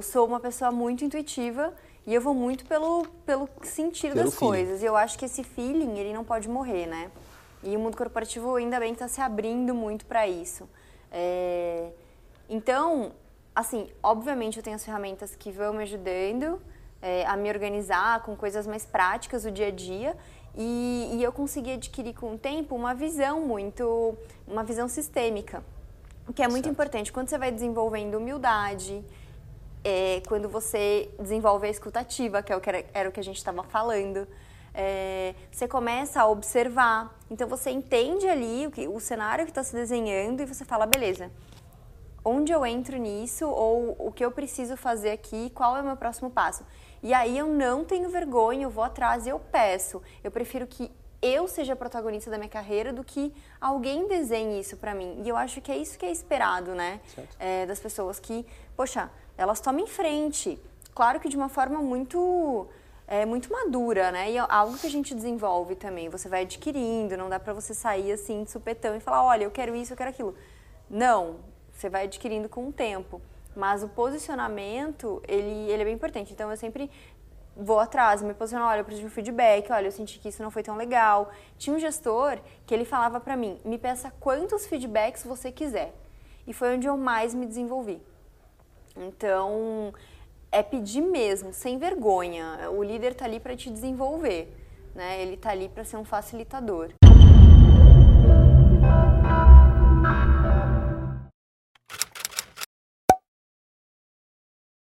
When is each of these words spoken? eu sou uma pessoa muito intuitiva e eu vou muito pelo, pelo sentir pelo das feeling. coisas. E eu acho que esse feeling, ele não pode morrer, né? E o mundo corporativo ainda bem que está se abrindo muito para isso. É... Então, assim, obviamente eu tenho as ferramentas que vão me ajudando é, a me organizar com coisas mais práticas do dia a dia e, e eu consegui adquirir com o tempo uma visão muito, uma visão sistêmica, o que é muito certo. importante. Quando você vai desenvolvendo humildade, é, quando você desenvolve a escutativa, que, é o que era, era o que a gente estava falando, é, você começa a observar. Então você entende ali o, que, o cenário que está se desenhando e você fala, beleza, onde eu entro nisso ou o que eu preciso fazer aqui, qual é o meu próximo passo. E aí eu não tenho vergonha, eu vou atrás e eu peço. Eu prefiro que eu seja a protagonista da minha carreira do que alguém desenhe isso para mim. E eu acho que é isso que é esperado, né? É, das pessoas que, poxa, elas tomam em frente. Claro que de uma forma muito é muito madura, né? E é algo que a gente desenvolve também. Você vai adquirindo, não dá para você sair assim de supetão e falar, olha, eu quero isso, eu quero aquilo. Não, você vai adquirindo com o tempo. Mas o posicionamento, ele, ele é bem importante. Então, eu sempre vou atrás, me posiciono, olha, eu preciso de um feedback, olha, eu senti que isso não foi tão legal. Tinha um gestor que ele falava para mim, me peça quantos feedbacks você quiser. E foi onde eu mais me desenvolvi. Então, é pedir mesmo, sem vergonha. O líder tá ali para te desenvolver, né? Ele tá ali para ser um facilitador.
eu 0.00 0.02
sou 0.02 0.26
uma 0.26 0.40
pessoa 0.40 0.72
muito 0.72 1.04
intuitiva 1.04 1.74
e 2.06 2.14
eu 2.14 2.22
vou 2.22 2.34
muito 2.34 2.64
pelo, 2.64 3.06
pelo 3.26 3.46
sentir 3.62 4.12
pelo 4.12 4.24
das 4.24 4.34
feeling. 4.34 4.52
coisas. 4.52 4.82
E 4.82 4.86
eu 4.86 4.96
acho 4.96 5.18
que 5.18 5.26
esse 5.26 5.44
feeling, 5.44 5.98
ele 5.98 6.14
não 6.14 6.24
pode 6.24 6.48
morrer, 6.48 6.86
né? 6.86 7.10
E 7.62 7.76
o 7.76 7.78
mundo 7.78 7.98
corporativo 7.98 8.56
ainda 8.56 8.80
bem 8.80 8.94
que 8.94 8.96
está 8.96 9.08
se 9.08 9.20
abrindo 9.20 9.74
muito 9.74 10.06
para 10.06 10.26
isso. 10.26 10.66
É... 11.12 11.90
Então, 12.48 13.12
assim, 13.54 13.90
obviamente 14.02 14.56
eu 14.56 14.62
tenho 14.62 14.76
as 14.76 14.84
ferramentas 14.84 15.36
que 15.36 15.52
vão 15.52 15.74
me 15.74 15.82
ajudando 15.82 16.60
é, 17.02 17.26
a 17.26 17.36
me 17.36 17.50
organizar 17.50 18.22
com 18.22 18.34
coisas 18.34 18.66
mais 18.66 18.86
práticas 18.86 19.42
do 19.42 19.50
dia 19.50 19.66
a 19.66 19.70
dia 19.70 20.16
e, 20.56 21.10
e 21.12 21.22
eu 21.22 21.30
consegui 21.30 21.74
adquirir 21.74 22.14
com 22.14 22.34
o 22.34 22.38
tempo 22.38 22.74
uma 22.74 22.94
visão 22.94 23.42
muito, 23.42 24.16
uma 24.48 24.64
visão 24.64 24.88
sistêmica, 24.88 25.62
o 26.26 26.32
que 26.32 26.42
é 26.42 26.48
muito 26.48 26.64
certo. 26.64 26.72
importante. 26.72 27.12
Quando 27.12 27.28
você 27.28 27.36
vai 27.36 27.52
desenvolvendo 27.52 28.16
humildade, 28.16 29.04
é, 29.84 30.22
quando 30.28 30.48
você 30.48 31.10
desenvolve 31.18 31.66
a 31.66 31.70
escutativa, 31.70 32.42
que, 32.42 32.52
é 32.52 32.56
o 32.56 32.60
que 32.60 32.68
era, 32.68 32.84
era 32.92 33.08
o 33.08 33.12
que 33.12 33.20
a 33.20 33.24
gente 33.24 33.36
estava 33.36 33.62
falando, 33.62 34.26
é, 34.74 35.34
você 35.50 35.66
começa 35.66 36.20
a 36.20 36.28
observar. 36.28 37.18
Então 37.30 37.48
você 37.48 37.70
entende 37.70 38.28
ali 38.28 38.66
o, 38.66 38.70
que, 38.70 38.86
o 38.88 39.00
cenário 39.00 39.44
que 39.44 39.50
está 39.50 39.62
se 39.62 39.74
desenhando 39.74 40.42
e 40.42 40.46
você 40.46 40.64
fala, 40.64 40.86
beleza, 40.86 41.30
onde 42.24 42.52
eu 42.52 42.64
entro 42.64 42.96
nisso 42.96 43.48
ou 43.48 43.96
o 43.98 44.12
que 44.12 44.24
eu 44.24 44.30
preciso 44.30 44.76
fazer 44.76 45.10
aqui, 45.10 45.50
qual 45.50 45.76
é 45.76 45.80
o 45.80 45.84
meu 45.84 45.96
próximo 45.96 46.30
passo. 46.30 46.64
E 47.02 47.14
aí 47.14 47.36
eu 47.38 47.46
não 47.46 47.84
tenho 47.84 48.10
vergonha, 48.10 48.64
eu 48.64 48.70
vou 48.70 48.84
atrás 48.84 49.26
e 49.26 49.30
eu 49.30 49.38
peço. 49.38 50.02
Eu 50.22 50.30
prefiro 50.30 50.66
que 50.66 50.90
eu 51.22 51.46
seja 51.46 51.74
a 51.74 51.76
protagonista 51.76 52.30
da 52.30 52.38
minha 52.38 52.48
carreira 52.48 52.92
do 52.92 53.04
que 53.04 53.32
alguém 53.60 54.06
desenhe 54.06 54.60
isso 54.60 54.76
para 54.76 54.94
mim. 54.94 55.20
E 55.24 55.28
eu 55.28 55.36
acho 55.36 55.60
que 55.60 55.70
é 55.70 55.76
isso 55.76 55.98
que 55.98 56.06
é 56.06 56.10
esperado, 56.10 56.74
né? 56.74 57.00
É, 57.38 57.66
das 57.66 57.78
pessoas 57.78 58.18
que, 58.18 58.46
poxa, 58.76 59.10
elas 59.40 59.58
tomam 59.58 59.80
em 59.80 59.86
frente. 59.86 60.60
Claro 60.94 61.18
que 61.18 61.28
de 61.28 61.36
uma 61.36 61.48
forma 61.48 61.80
muito 61.80 62.68
é 63.08 63.24
muito 63.24 63.50
madura, 63.50 64.12
né? 64.12 64.30
E 64.30 64.36
é 64.36 64.44
algo 64.46 64.76
que 64.76 64.86
a 64.86 64.90
gente 64.90 65.14
desenvolve 65.14 65.74
também. 65.74 66.10
Você 66.10 66.28
vai 66.28 66.42
adquirindo, 66.42 67.16
não 67.16 67.28
dá 67.28 67.40
para 67.40 67.54
você 67.54 67.72
sair 67.72 68.12
assim 68.12 68.44
de 68.44 68.50
supetão 68.50 68.94
e 68.94 69.00
falar, 69.00 69.24
olha, 69.24 69.44
eu 69.44 69.50
quero 69.50 69.74
isso, 69.74 69.94
eu 69.94 69.96
quero 69.96 70.10
aquilo. 70.10 70.34
Não, 70.88 71.36
você 71.72 71.88
vai 71.88 72.04
adquirindo 72.04 72.50
com 72.50 72.68
o 72.68 72.72
tempo. 72.72 73.20
Mas 73.56 73.82
o 73.82 73.88
posicionamento, 73.88 75.22
ele, 75.26 75.70
ele 75.70 75.82
é 75.82 75.84
bem 75.86 75.94
importante. 75.94 76.32
Então, 76.32 76.50
eu 76.50 76.56
sempre 76.56 76.90
vou 77.56 77.80
atrás, 77.80 78.22
me 78.22 78.34
posiciono, 78.34 78.66
olha, 78.66 78.80
eu 78.80 78.84
preciso 78.84 79.08
de 79.08 79.12
um 79.12 79.14
feedback, 79.14 79.72
olha, 79.72 79.86
eu 79.86 79.92
senti 79.92 80.20
que 80.20 80.28
isso 80.28 80.42
não 80.42 80.50
foi 80.50 80.62
tão 80.62 80.76
legal. 80.76 81.30
Tinha 81.58 81.74
um 81.74 81.80
gestor 81.80 82.38
que 82.66 82.72
ele 82.72 82.84
falava 82.84 83.18
para 83.18 83.36
mim, 83.36 83.58
me 83.64 83.78
peça 83.78 84.12
quantos 84.20 84.66
feedbacks 84.66 85.24
você 85.24 85.50
quiser. 85.50 85.92
E 86.46 86.52
foi 86.52 86.76
onde 86.76 86.86
eu 86.86 86.96
mais 86.96 87.34
me 87.34 87.46
desenvolvi. 87.46 88.00
Então, 88.96 89.92
é 90.50 90.62
pedir 90.62 91.00
mesmo, 91.00 91.52
sem 91.52 91.78
vergonha. 91.78 92.70
O 92.70 92.82
líder 92.82 93.14
tá 93.14 93.24
ali 93.24 93.38
para 93.38 93.56
te 93.56 93.70
desenvolver, 93.70 94.52
né? 94.94 95.22
Ele 95.22 95.36
tá 95.36 95.50
ali 95.50 95.68
para 95.68 95.84
ser 95.84 95.96
um 95.96 96.04
facilitador. 96.04 96.90